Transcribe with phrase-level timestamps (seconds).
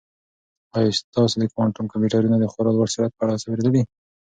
[0.77, 3.81] آیا تاسو د کوانټم کمپیوټرونو د خورا لوړ سرعت په اړه څه اورېدلي؟